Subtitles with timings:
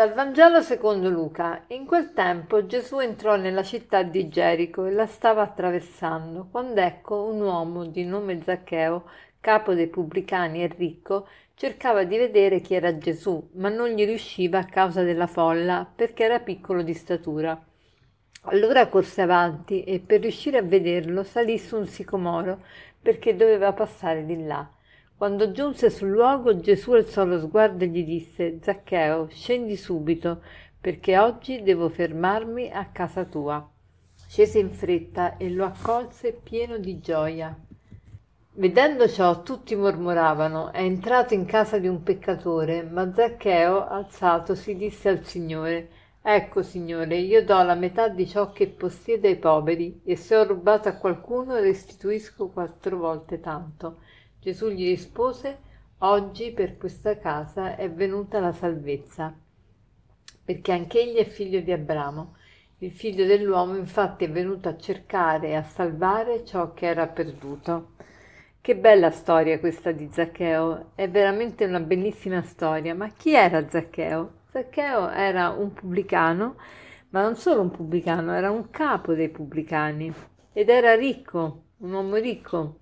[0.00, 1.64] Dal Vangelo secondo Luca.
[1.66, 7.24] In quel tempo Gesù entrò nella città di Gerico e la stava attraversando, quando ecco
[7.24, 9.04] un uomo di nome Zaccheo,
[9.40, 14.60] capo dei pubblicani e ricco, cercava di vedere chi era Gesù, ma non gli riusciva
[14.60, 17.62] a causa della folla, perché era piccolo di statura.
[18.44, 22.62] Allora corse avanti e per riuscire a vederlo salì su un sicomoro,
[23.02, 24.66] perché doveva passare di là.
[25.20, 30.40] Quando giunse sul luogo, Gesù alzò lo sguardo e gli disse: Zaccheo, scendi subito,
[30.80, 33.70] perché oggi devo fermarmi a casa tua.
[34.26, 37.54] Scese in fretta e lo accolse pieno di gioia.
[38.52, 42.82] Vedendo ciò, tutti mormoravano: È entrato in casa di un peccatore.
[42.82, 45.90] Ma Zaccheo, alzatosi, disse al Signore:
[46.22, 50.44] Ecco, Signore, io do la metà di ciò che possiedo ai poveri, e se ho
[50.44, 53.98] rubato a qualcuno restituisco quattro volte tanto.
[54.40, 55.58] Gesù gli rispose,
[55.98, 59.34] oggi per questa casa è venuta la salvezza,
[60.42, 62.36] perché anch'egli è figlio di Abramo.
[62.78, 67.90] Il figlio dell'uomo infatti è venuto a cercare e a salvare ciò che era perduto.
[68.62, 74.38] Che bella storia questa di Zaccheo, è veramente una bellissima storia, ma chi era Zaccheo?
[74.48, 76.56] Zaccheo era un pubblicano,
[77.10, 80.10] ma non solo un pubblicano, era un capo dei pubblicani
[80.54, 82.78] ed era ricco, un uomo ricco.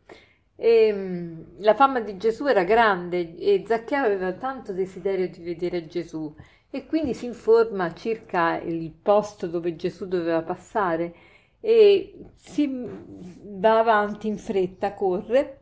[0.61, 5.87] E, mm, la fama di Gesù era grande e Zaccheo aveva tanto desiderio di vedere
[5.87, 6.35] Gesù
[6.69, 11.15] e quindi si informa circa il posto dove Gesù doveva passare
[11.61, 15.61] e si va avanti in fretta, corre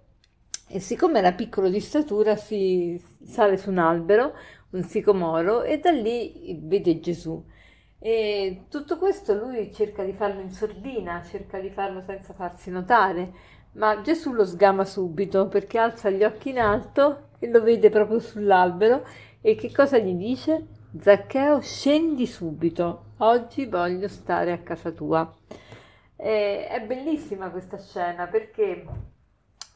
[0.68, 4.32] e siccome era piccolo di statura si sale su un albero,
[4.70, 7.44] un sicomoro e da lì vede Gesù.
[7.98, 13.32] E tutto questo lui cerca di farlo in sordina, cerca di farlo senza farsi notare
[13.76, 18.18] ma Gesù lo sgama subito perché alza gli occhi in alto e lo vede proprio
[18.18, 19.04] sull'albero
[19.40, 20.66] e che cosa gli dice?
[20.98, 25.30] Zaccheo, scendi subito, oggi voglio stare a casa tua.
[26.16, 28.84] E è bellissima questa scena perché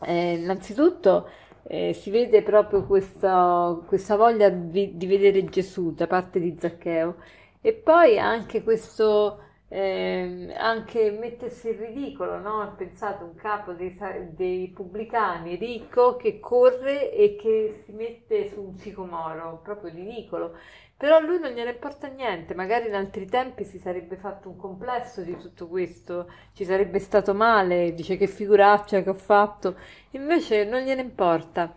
[0.00, 1.28] eh, innanzitutto
[1.64, 7.16] eh, si vede proprio questa, questa voglia di, di vedere Gesù da parte di Zaccheo
[7.60, 12.74] e poi anche questo eh, anche mettersi in ridicolo, no?
[12.76, 13.96] Pensate un capo dei,
[14.34, 20.56] dei, pubblicani ricco che corre e che si mette su un sicomoro, proprio ridicolo.
[20.96, 24.56] Però a lui non gliene importa niente, magari in altri tempi si sarebbe fatto un
[24.56, 29.76] complesso di tutto questo, ci sarebbe stato male, dice che figuraccia che ho fatto,
[30.10, 31.72] invece non gliene importa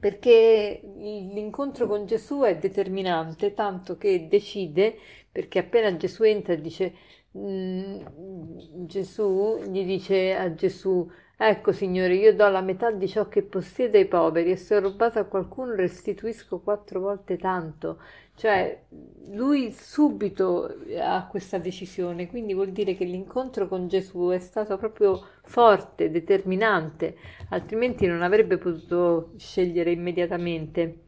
[0.00, 4.96] perché l'incontro con Gesù è determinante, tanto che decide,
[5.30, 6.94] perché appena Gesù entra dice,
[7.36, 8.00] mm,
[8.86, 11.08] Gesù gli dice a Gesù,
[11.48, 14.80] ecco Signore, io do la metà di ciò che possiedo ai poveri e se ho
[14.80, 17.98] rubato a qualcuno restituisco quattro volte tanto.
[18.34, 18.84] Cioè,
[19.30, 25.24] lui subito ha questa decisione, quindi vuol dire che l'incontro con Gesù è stato proprio
[25.44, 27.16] forte, determinante,
[27.50, 31.04] altrimenti non avrebbe potuto scegliere immediatamente.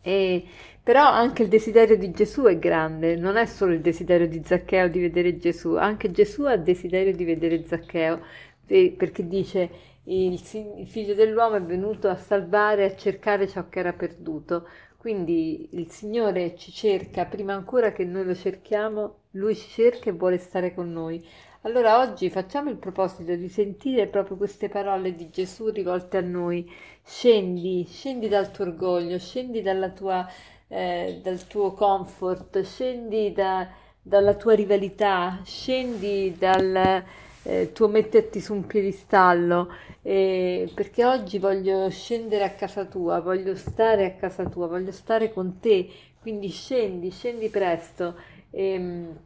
[0.00, 0.44] E,
[0.82, 4.88] però anche il desiderio di Gesù è grande, non è solo il desiderio di Zaccheo
[4.88, 8.20] di vedere Gesù, anche Gesù ha desiderio di vedere Zaccheo,
[8.68, 9.70] perché dice
[10.04, 10.40] il,
[10.76, 14.66] il figlio dell'uomo è venuto a salvare, a cercare ciò che era perduto.
[14.96, 20.12] Quindi il Signore ci cerca, prima ancora che noi lo cerchiamo, Lui ci cerca e
[20.12, 21.24] vuole stare con noi.
[21.62, 26.70] Allora oggi facciamo il proposito di sentire proprio queste parole di Gesù rivolte a noi.
[27.04, 29.62] Scendi, scendi dal tuo orgoglio, scendi
[29.94, 30.26] tua,
[30.68, 33.68] eh, dal tuo comfort, scendi da,
[34.00, 37.04] dalla tua rivalità, scendi dal
[37.42, 39.72] eh, tuo metterti su un piedistallo,
[40.02, 45.32] eh, perché oggi voglio scendere a casa tua, voglio stare a casa tua, voglio stare
[45.32, 45.88] con te,
[46.20, 48.16] quindi scendi, scendi presto,
[48.50, 49.16] ehm,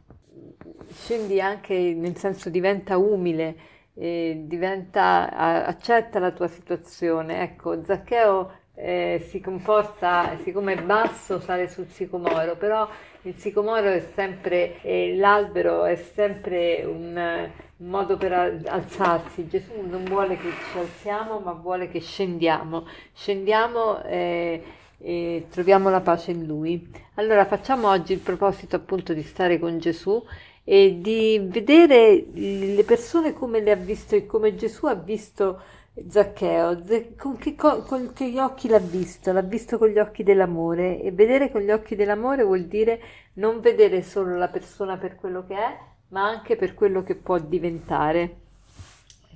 [0.91, 3.55] scendi anche nel senso diventa umile,
[3.95, 5.29] eh, diventa,
[5.65, 7.41] accetta la tua situazione.
[7.41, 12.87] Ecco, Zaccheo eh, si comporta, siccome è basso, sale sul sicomoro, però
[13.23, 19.47] il sicomoro è sempre, eh, l'albero è sempre un, modo per alzarsi.
[19.47, 22.85] Gesù non vuole che ci alziamo, ma vuole che scendiamo.
[23.13, 24.63] Scendiamo eh,
[24.99, 26.89] e troviamo la pace in Lui.
[27.15, 30.23] Allora facciamo oggi il proposito appunto di stare con Gesù
[30.63, 35.61] e di vedere le persone come le ha visto e come Gesù ha visto
[35.95, 36.81] Zaccheo,
[37.15, 39.31] con che, con che occhi l'ha visto?
[39.31, 42.99] L'ha visto con gli occhi dell'amore e vedere con gli occhi dell'amore vuol dire
[43.33, 47.37] non vedere solo la persona per quello che è, ma anche per quello che può
[47.37, 48.37] diventare,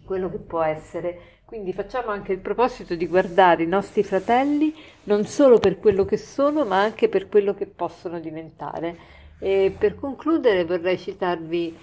[0.03, 1.35] quello che può essere.
[1.45, 4.73] Quindi facciamo anche il proposito di guardare i nostri fratelli
[5.03, 8.97] non solo per quello che sono, ma anche per quello che possono diventare.
[9.39, 11.77] E per concludere vorrei citarvi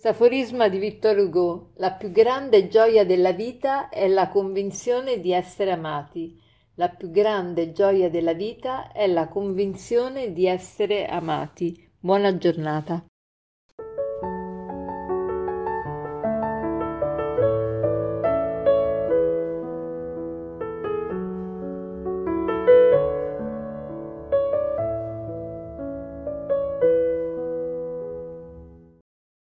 [0.00, 1.72] questo di Victor Hugo.
[1.76, 6.40] La più grande gioia della vita è la convinzione di essere amati.
[6.76, 11.90] La più grande gioia della vita è la convinzione di essere amati.
[12.00, 13.04] Buona giornata.